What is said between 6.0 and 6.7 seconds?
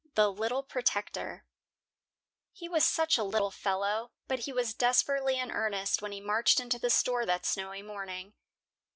when he marched